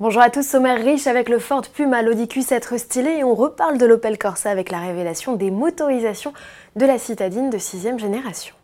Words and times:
Bonjour 0.00 0.22
à 0.22 0.30
tous, 0.30 0.48
sommaire 0.48 0.82
riche 0.82 1.06
avec 1.06 1.28
le 1.28 1.38
Ford 1.38 1.60
Puma, 1.60 2.00
l'Audi 2.00 2.24
Q7 2.24 2.78
stylé 2.78 3.18
et 3.18 3.22
on 3.22 3.34
reparle 3.34 3.76
de 3.76 3.84
l'Opel 3.84 4.16
Corsa 4.16 4.48
avec 4.48 4.70
la 4.70 4.78
révélation 4.78 5.36
des 5.36 5.50
motorisations 5.50 6.32
de 6.74 6.86
la 6.86 6.96
citadine 6.96 7.50
de 7.50 7.58
6ème 7.58 7.98
génération. 7.98 8.54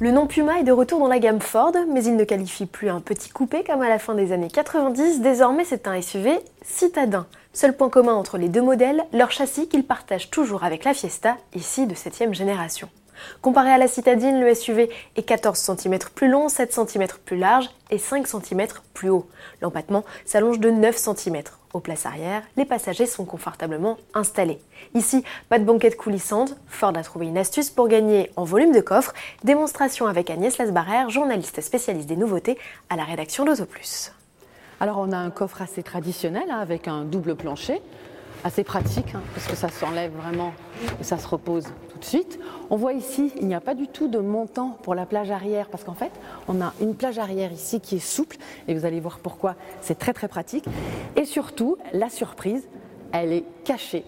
Le 0.00 0.10
nom 0.10 0.26
Puma 0.26 0.58
est 0.58 0.64
de 0.64 0.72
retour 0.72 0.98
dans 0.98 1.06
la 1.06 1.20
gamme 1.20 1.40
Ford, 1.40 1.70
mais 1.88 2.02
il 2.02 2.16
ne 2.16 2.24
qualifie 2.24 2.66
plus 2.66 2.88
un 2.88 3.00
petit 3.00 3.30
coupé 3.30 3.62
comme 3.62 3.80
à 3.80 3.88
la 3.88 4.00
fin 4.00 4.16
des 4.16 4.32
années 4.32 4.50
90, 4.50 5.20
désormais 5.20 5.64
c'est 5.64 5.86
un 5.86 6.02
SUV 6.02 6.40
citadin. 6.62 7.28
Seul 7.52 7.76
point 7.76 7.90
commun 7.90 8.14
entre 8.14 8.38
les 8.38 8.48
deux 8.48 8.62
modèles, 8.62 9.04
leur 9.12 9.30
châssis 9.30 9.68
qu'ils 9.68 9.86
partagent 9.86 10.30
toujours 10.30 10.64
avec 10.64 10.82
la 10.82 10.94
Fiesta, 10.94 11.36
ici 11.54 11.86
de 11.86 11.94
7ème 11.94 12.34
génération. 12.34 12.88
Comparé 13.42 13.70
à 13.70 13.78
la 13.78 13.88
citadine, 13.88 14.40
le 14.40 14.54
SUV 14.54 14.90
est 15.16 15.22
14 15.22 15.58
cm 15.58 15.98
plus 16.14 16.28
long, 16.28 16.48
7 16.48 16.72
cm 16.72 17.06
plus 17.24 17.36
large 17.36 17.70
et 17.90 17.98
5 17.98 18.26
cm 18.26 18.66
plus 18.92 19.10
haut. 19.10 19.26
L'empattement 19.62 20.04
s'allonge 20.24 20.60
de 20.60 20.70
9 20.70 20.96
cm. 20.96 21.42
Aux 21.72 21.80
places 21.80 22.06
arrière, 22.06 22.42
les 22.56 22.64
passagers 22.64 23.06
sont 23.06 23.24
confortablement 23.24 23.98
installés. 24.14 24.60
Ici, 24.94 25.24
pas 25.48 25.58
de 25.58 25.64
banquette 25.64 25.96
coulissante, 25.96 26.56
Ford 26.68 26.96
a 26.96 27.02
trouvé 27.02 27.26
une 27.26 27.36
astuce 27.36 27.68
pour 27.68 27.88
gagner 27.88 28.30
en 28.36 28.44
volume 28.44 28.72
de 28.72 28.80
coffre. 28.80 29.12
Démonstration 29.42 30.06
avec 30.06 30.30
Agnès 30.30 30.56
Lasbarère, 30.56 31.10
journaliste 31.10 31.60
spécialiste 31.60 32.08
des 32.08 32.16
nouveautés 32.16 32.58
à 32.90 32.96
la 32.96 33.02
rédaction 33.02 33.44
d'Autoplus. 33.44 34.12
Alors 34.78 34.98
on 34.98 35.10
a 35.12 35.16
un 35.16 35.30
coffre 35.30 35.62
assez 35.62 35.82
traditionnel 35.82 36.44
hein, 36.48 36.58
avec 36.58 36.88
un 36.88 37.02
double 37.02 37.34
plancher 37.34 37.80
assez 38.44 38.62
pratique, 38.62 39.14
hein, 39.14 39.22
parce 39.34 39.46
que 39.46 39.56
ça 39.56 39.70
s'enlève 39.70 40.12
vraiment 40.12 40.52
et 41.00 41.04
ça 41.04 41.18
se 41.18 41.26
repose 41.26 41.64
tout 41.88 41.98
de 41.98 42.04
suite. 42.04 42.38
On 42.68 42.76
voit 42.76 42.92
ici, 42.92 43.32
il 43.40 43.46
n'y 43.48 43.54
a 43.54 43.60
pas 43.60 43.74
du 43.74 43.88
tout 43.88 44.06
de 44.06 44.18
montant 44.18 44.76
pour 44.82 44.94
la 44.94 45.06
plage 45.06 45.30
arrière, 45.30 45.68
parce 45.68 45.82
qu'en 45.82 45.94
fait, 45.94 46.12
on 46.46 46.60
a 46.60 46.74
une 46.80 46.94
plage 46.94 47.18
arrière 47.18 47.50
ici 47.50 47.80
qui 47.80 47.96
est 47.96 48.06
souple, 48.06 48.36
et 48.68 48.74
vous 48.74 48.84
allez 48.84 49.00
voir 49.00 49.18
pourquoi 49.18 49.56
c'est 49.80 49.98
très 49.98 50.12
très 50.12 50.28
pratique. 50.28 50.66
Et 51.16 51.24
surtout, 51.24 51.78
la 51.94 52.10
surprise, 52.10 52.68
elle 53.12 53.32
est 53.32 53.44
cachée. 53.64 54.04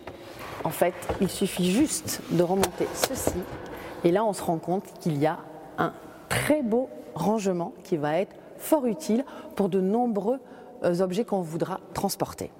En 0.64 0.70
fait, 0.70 0.94
il 1.20 1.30
suffit 1.30 1.70
juste 1.70 2.20
de 2.30 2.42
remonter 2.42 2.86
ceci, 2.92 3.38
et 4.04 4.10
là 4.12 4.24
on 4.24 4.32
se 4.32 4.42
rend 4.42 4.58
compte 4.58 4.84
qu'il 5.00 5.16
y 5.16 5.26
a 5.26 5.38
un 5.78 5.92
très 6.28 6.62
beau 6.62 6.90
rangement 7.14 7.72
qui 7.84 7.96
va 7.96 8.18
être 8.18 8.36
fort 8.58 8.86
utile 8.86 9.24
pour 9.54 9.68
de 9.68 9.80
nombreux 9.80 10.38
euh, 10.84 11.00
objets 11.00 11.24
qu'on 11.24 11.40
voudra 11.40 11.80
transporter. 11.94 12.50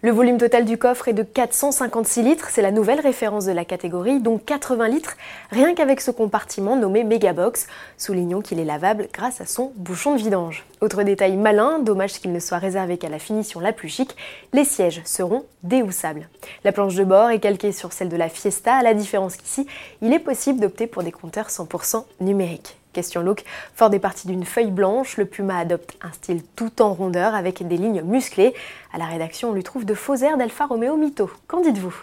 Le 0.00 0.12
volume 0.12 0.38
total 0.38 0.64
du 0.64 0.78
coffre 0.78 1.08
est 1.08 1.12
de 1.12 1.24
456 1.24 2.22
litres, 2.22 2.50
c'est 2.52 2.62
la 2.62 2.70
nouvelle 2.70 3.00
référence 3.00 3.46
de 3.46 3.50
la 3.50 3.64
catégorie, 3.64 4.20
dont 4.20 4.38
80 4.38 4.86
litres 4.86 5.16
rien 5.50 5.74
qu'avec 5.74 6.00
ce 6.00 6.12
compartiment 6.12 6.76
nommé 6.76 7.02
Megabox. 7.02 7.66
Soulignons 7.96 8.40
qu'il 8.40 8.60
est 8.60 8.64
lavable 8.64 9.08
grâce 9.12 9.40
à 9.40 9.46
son 9.46 9.72
bouchon 9.74 10.14
de 10.14 10.20
vidange. 10.20 10.64
Autre 10.80 11.02
détail 11.02 11.36
malin, 11.36 11.80
dommage 11.80 12.20
qu'il 12.20 12.30
ne 12.30 12.38
soit 12.38 12.58
réservé 12.58 12.96
qu'à 12.96 13.08
la 13.08 13.18
finition 13.18 13.58
la 13.58 13.72
plus 13.72 13.88
chic, 13.88 14.14
les 14.52 14.64
sièges 14.64 15.02
seront 15.04 15.46
déhoussables. 15.64 16.28
La 16.62 16.70
planche 16.70 16.94
de 16.94 17.02
bord 17.02 17.30
est 17.30 17.40
calquée 17.40 17.72
sur 17.72 17.92
celle 17.92 18.08
de 18.08 18.16
la 18.16 18.28
Fiesta, 18.28 18.76
à 18.76 18.84
la 18.84 18.94
différence 18.94 19.34
qu'ici, 19.34 19.66
il 20.00 20.12
est 20.12 20.20
possible 20.20 20.60
d'opter 20.60 20.86
pour 20.86 21.02
des 21.02 21.10
compteurs 21.10 21.48
100% 21.48 22.04
numériques. 22.20 22.76
Question 22.98 23.22
look, 23.22 23.44
fort 23.76 23.90
des 23.90 24.00
parties 24.00 24.26
d'une 24.26 24.44
feuille 24.44 24.72
blanche, 24.72 25.18
le 25.18 25.24
Puma 25.24 25.56
adopte 25.56 25.96
un 26.02 26.10
style 26.10 26.42
tout 26.56 26.82
en 26.82 26.92
rondeur 26.92 27.32
avec 27.32 27.64
des 27.64 27.76
lignes 27.76 28.02
musclées. 28.02 28.54
À 28.92 28.98
la 28.98 29.04
rédaction, 29.04 29.50
on 29.50 29.52
lui 29.52 29.62
trouve 29.62 29.84
de 29.84 29.94
faux 29.94 30.16
airs 30.16 30.36
d'Alfa 30.36 30.66
Romeo 30.66 30.96
Mito. 30.96 31.30
Qu'en 31.46 31.60
dites-vous? 31.60 31.94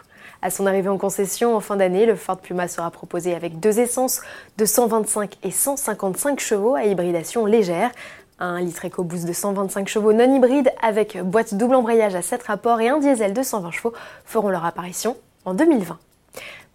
À 0.42 0.50
son 0.50 0.66
arrivée 0.66 0.88
en 0.88 0.98
concession 0.98 1.54
en 1.54 1.60
fin 1.60 1.76
d'année, 1.76 2.06
le 2.06 2.16
Ford 2.16 2.38
Puma 2.38 2.70
sera 2.70 2.92
proposé 2.92 3.36
avec 3.36 3.60
deux 3.60 3.78
essences 3.82 4.22
de 4.58 4.64
125 4.64 5.36
et 5.44 5.52
155 5.52 6.40
chevaux 6.40 6.76
à 6.76 6.86
hybridation 6.86 7.46
légère. 7.46 7.92
Un 8.40 8.62
litre 8.62 8.86
EcoBoost 8.86 9.26
de 9.26 9.34
125 9.34 9.90
chevaux 9.90 10.14
non 10.14 10.34
hybride 10.34 10.72
avec 10.82 11.22
boîte 11.22 11.56
double 11.56 11.76
embrayage 11.76 12.16
à 12.16 12.22
7 12.22 12.42
rapports 12.44 12.80
et 12.80 12.88
un 12.88 13.00
diesel 13.00 13.34
de 13.34 13.44
120 13.44 13.72
chevaux 13.72 13.92
feront 14.24 14.48
leur 14.48 14.64
apparition 14.64 15.18
en 15.44 15.56
2020. 15.56 16.00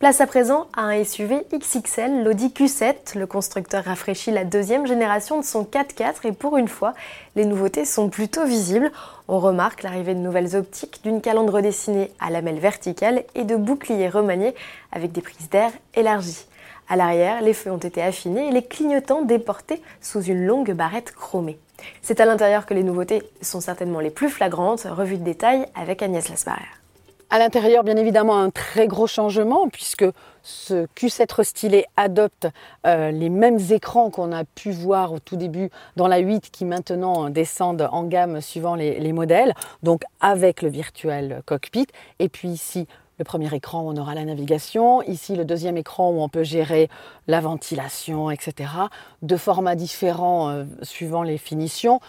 Place 0.00 0.22
à 0.22 0.26
présent 0.26 0.66
à 0.74 0.84
un 0.84 1.04
SUV 1.04 1.44
XXL, 1.52 2.24
l'Audi 2.24 2.48
Q7. 2.48 3.18
Le 3.18 3.26
constructeur 3.26 3.84
rafraîchit 3.84 4.30
la 4.30 4.44
deuxième 4.44 4.86
génération 4.86 5.38
de 5.38 5.44
son 5.44 5.62
4x4 5.62 6.26
et 6.26 6.32
pour 6.32 6.56
une 6.56 6.68
fois, 6.68 6.94
les 7.36 7.44
nouveautés 7.44 7.84
sont 7.84 8.08
plutôt 8.08 8.46
visibles. 8.46 8.90
On 9.28 9.38
remarque 9.40 9.82
l'arrivée 9.82 10.14
de 10.14 10.20
nouvelles 10.20 10.56
optiques, 10.56 11.00
d'une 11.02 11.20
calandre 11.20 11.52
redessinée 11.52 12.10
à 12.18 12.30
lamelle 12.30 12.60
verticale 12.60 13.24
et 13.34 13.44
de 13.44 13.56
boucliers 13.56 14.08
remaniés 14.08 14.54
avec 14.90 15.12
des 15.12 15.20
prises 15.20 15.50
d'air 15.50 15.70
élargies. 15.94 16.46
À 16.88 16.96
l'arrière, 16.96 17.42
les 17.42 17.52
feux 17.52 17.70
ont 17.70 17.76
été 17.76 18.00
affinés 18.00 18.48
et 18.48 18.52
les 18.52 18.64
clignotants 18.64 19.20
déportés 19.20 19.82
sous 20.00 20.22
une 20.22 20.46
longue 20.46 20.72
barrette 20.72 21.12
chromée. 21.12 21.58
C'est 22.00 22.20
à 22.20 22.24
l'intérieur 22.24 22.64
que 22.64 22.72
les 22.72 22.84
nouveautés 22.84 23.22
sont 23.42 23.60
certainement 23.60 24.00
les 24.00 24.08
plus 24.08 24.30
flagrantes. 24.30 24.86
Revue 24.90 25.18
de 25.18 25.24
détail 25.24 25.66
avec 25.74 26.02
Agnès 26.02 26.26
Lasbarère. 26.30 26.79
À 27.32 27.38
l'intérieur, 27.38 27.84
bien 27.84 27.96
évidemment, 27.96 28.40
un 28.40 28.50
très 28.50 28.88
gros 28.88 29.06
changement 29.06 29.68
puisque 29.68 30.04
ce 30.42 30.86
Q7 30.96 31.32
restylé 31.32 31.86
adopte 31.96 32.48
euh, 32.88 33.12
les 33.12 33.28
mêmes 33.28 33.60
écrans 33.70 34.10
qu'on 34.10 34.32
a 34.32 34.42
pu 34.42 34.72
voir 34.72 35.12
au 35.12 35.20
tout 35.20 35.36
début 35.36 35.70
dans 35.94 36.08
la 36.08 36.18
8 36.18 36.50
qui 36.50 36.64
maintenant 36.64 37.30
descendent 37.30 37.88
en 37.92 38.02
gamme 38.02 38.40
suivant 38.40 38.74
les, 38.74 39.12
modèles, 39.12 39.54
donc 39.84 40.02
avec 40.20 40.60
le 40.60 40.70
virtuel 40.70 41.42
cockpit. 41.46 41.86
Et 42.18 42.28
puis 42.28 42.48
ici, 42.48 42.88
le 43.20 43.24
premier 43.24 43.54
écran 43.54 43.82
où 43.82 43.90
on 43.90 43.96
aura 43.96 44.16
la 44.16 44.24
navigation, 44.24 45.00
ici 45.02 45.36
le 45.36 45.44
deuxième 45.44 45.76
écran 45.76 46.10
où 46.10 46.20
on 46.20 46.28
peut 46.28 46.42
gérer 46.42 46.88
la 47.28 47.40
ventilation, 47.40 48.32
etc. 48.32 48.72
De 49.22 49.36
formats 49.36 49.76
différents 49.76 50.48
euh, 50.48 50.64
suivant 50.82 51.22
les 51.22 51.38
finitions. 51.38 52.00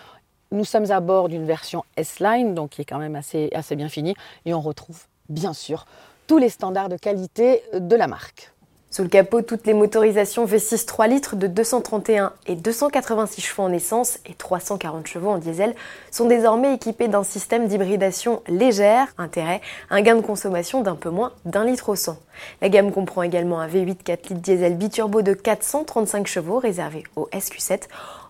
Nous 0.52 0.66
sommes 0.66 0.90
à 0.90 1.00
bord 1.00 1.30
d'une 1.30 1.46
version 1.46 1.84
S-Line, 1.96 2.56
donc 2.56 2.72
qui 2.72 2.81
est 2.81 2.86
quand 2.86 2.98
même 2.98 3.16
assez, 3.16 3.52
assez 3.54 3.76
bien 3.76 3.88
finie, 3.88 4.16
et 4.46 4.56
on 4.56 4.62
retrouve 4.62 5.06
bien 5.31 5.53
sûr, 5.53 5.86
tous 6.28 6.38
les 6.38 6.50
standards 6.50 6.90
de 6.90 6.97
qualité 6.97 7.64
de 7.74 7.96
la 7.96 8.08
marque. 8.08 8.52
Sous 8.94 9.03
le 9.03 9.07
capot, 9.07 9.41
toutes 9.41 9.66
les 9.68 9.74
motorisations 9.74 10.46
V6 10.46 10.85
3 10.85 11.07
litres 11.07 11.38
de 11.38 11.47
231 11.47 12.34
et 12.46 12.56
286 12.56 13.40
chevaux 13.40 13.63
en 13.63 13.72
essence 13.72 14.19
et 14.25 14.34
340 14.34 15.07
chevaux 15.07 15.29
en 15.29 15.38
diesel 15.38 15.75
sont 16.12 16.25
désormais 16.25 16.75
équipées 16.75 17.07
d'un 17.07 17.24
système 17.24 17.69
d'hybridation 17.69 18.41
légère, 18.50 19.07
intérêt, 19.18 19.62
un 19.91 20.01
gain 20.01 20.18
de 20.18 20.22
consommation 20.22 20.81
d'un 20.81 20.96
peu 20.96 21.09
moins 21.09 21.31
d'un 21.46 21.63
litre 21.63 21.88
au 21.88 21.96
100. 21.96 22.18
La 22.62 22.68
gamme 22.68 22.91
comprend 22.91 23.24
également 23.24 23.62
un 23.62 23.68
V8 23.69 24.03
4 24.03 24.30
litres 24.30 24.41
diesel 24.41 24.75
biturbo 24.75 25.22
de 25.22 25.35
435 25.35 26.28
chevaux 26.28 26.59
réservé 26.59 27.06
au 27.16 27.30
SQ7. 27.31 27.84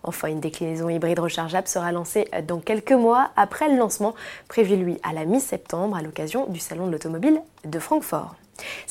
Enfin, 0.04 0.28
une 0.28 0.42
déclinaison 0.42 0.90
hybride 0.90 1.18
rechargeable 1.18 1.68
sera 1.68 1.92
lancée 1.92 2.28
dans 2.48 2.60
quelques 2.60 2.92
mois 2.92 3.32
après 3.36 3.68
le 3.68 3.78
lancement 3.78 4.14
prévu 4.48 4.76
lui 4.76 5.00
à 5.02 5.12
la 5.12 5.26
mi-septembre 5.26 5.98
à 5.98 6.04
l'occasion 6.04 6.46
du 6.50 6.60
Salon 6.60 6.86
de 6.86 6.92
l'automobile 6.92 7.42
de 7.66 7.80
Francfort. 7.80 8.36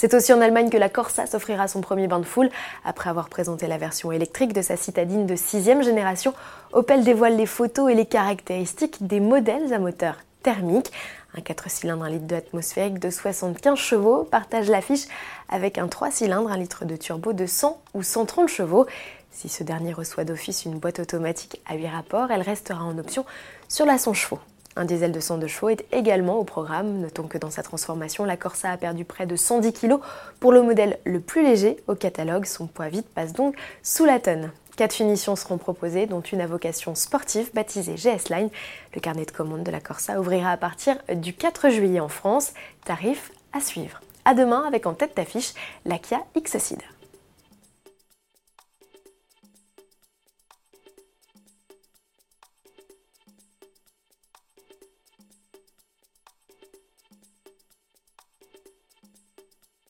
C'est 0.01 0.15
aussi 0.15 0.33
en 0.33 0.41
Allemagne 0.41 0.71
que 0.71 0.79
la 0.79 0.89
Corsa 0.89 1.27
s'offrira 1.27 1.69
son 1.69 1.83
premier 1.83 2.07
bain 2.07 2.21
de 2.21 2.25
foule. 2.25 2.49
Après 2.87 3.11
avoir 3.11 3.29
présenté 3.29 3.67
la 3.67 3.77
version 3.77 4.11
électrique 4.11 4.55
de 4.55 4.63
sa 4.63 4.79
citadine 4.79 5.27
de 5.27 5.37
6 5.37 5.83
génération, 5.83 6.33
Opel 6.73 7.05
dévoile 7.05 7.37
les 7.37 7.45
photos 7.45 7.93
et 7.93 7.95
les 7.95 8.07
caractéristiques 8.07 9.07
des 9.07 9.21
modèles 9.21 9.75
à 9.75 9.79
moteur 9.79 10.17
thermique. 10.43 10.91
Un 11.37 11.43
4 11.43 11.69
cylindres 11.69 12.05
1 12.05 12.09
litre 12.09 12.27
de 12.29 12.35
atmosphérique 12.35 12.99
de 12.99 13.11
75 13.11 13.79
chevaux 13.79 14.25
partage 14.25 14.71
l'affiche 14.71 15.05
avec 15.51 15.77
un 15.77 15.87
3 15.87 16.11
cylindres 16.11 16.51
1 16.51 16.57
litre 16.57 16.87
de 16.87 16.97
turbo 16.97 17.35
de 17.35 17.45
100 17.45 17.79
ou 17.93 18.03
130 18.03 18.49
chevaux. 18.49 18.87
Si 19.31 19.51
ce 19.51 19.63
dernier 19.65 19.93
reçoit 19.93 20.25
d'office 20.25 20.65
une 20.65 20.79
boîte 20.79 21.01
automatique 21.01 21.61
à 21.69 21.75
8 21.75 21.89
rapports, 21.89 22.31
elle 22.31 22.41
restera 22.41 22.83
en 22.83 22.97
option 22.97 23.27
sur 23.69 23.85
la 23.85 23.99
100 23.99 24.15
chevaux. 24.15 24.41
Un 24.77 24.85
diesel 24.85 25.11
de 25.11 25.19
102 25.19 25.49
chevaux 25.49 25.69
est 25.69 25.85
également 25.93 26.39
au 26.39 26.45
programme. 26.45 27.01
Notons 27.01 27.27
que 27.27 27.39
dans 27.39 27.51
sa 27.51 27.63
transformation, 27.63 28.25
la 28.25 28.37
Corsa 28.37 28.71
a 28.71 28.77
perdu 28.77 29.05
près 29.05 29.27
de 29.27 29.35
110 29.35 29.73
kg 29.73 29.97
pour 30.39 30.53
le 30.53 30.63
modèle 30.63 30.99
le 31.05 31.21
plus 31.21 31.43
léger 31.43 31.77
au 31.89 31.95
catalogue. 31.95 32.45
Son 32.45 32.67
poids 32.67 32.89
vide 32.89 33.05
passe 33.15 33.33
donc 33.33 33.57
sous 33.83 34.05
la 34.05 34.21
tonne. 34.21 34.53
Quatre 34.77 34.95
finitions 34.95 35.37
seront 35.37 35.59
proposées, 35.59 36.07
dont 36.07 36.21
une 36.21 36.41
à 36.41 36.47
vocation 36.47 36.95
sportive 36.95 37.51
baptisée 37.53 37.97
GS 37.97 38.31
Line. 38.31 38.49
Le 38.95 39.01
carnet 39.01 39.27
de 39.27 39.31
commande 39.33 39.65
de 39.65 39.71
la 39.71 39.81
Corsa 39.81 40.21
ouvrira 40.21 40.53
à 40.53 40.57
partir 40.57 40.97
du 41.13 41.35
4 41.35 41.71
juillet 41.71 42.01
en 42.01 42.09
France. 42.09 42.53
Tarif 42.85 43.33
à 43.53 43.61
suivre. 43.61 44.01
À 44.25 44.35
demain 44.35 44.65
avec 44.67 44.87
en 44.87 44.95
tête 44.95 45.17
d'affiche 45.17 45.53
la 45.85 45.99
Kia 45.99 46.21
X-Seed. 46.37 46.81